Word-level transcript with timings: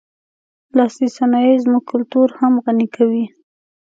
لاسي 0.77 1.07
صنایع 1.17 1.55
زموږ 1.63 1.83
کلتور 1.91 2.27
هم 2.39 2.53
غني 2.63 2.87
کوي. 2.95 3.25